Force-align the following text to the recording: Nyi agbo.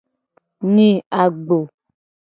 Nyi 0.73 0.89
agbo. 1.23 1.57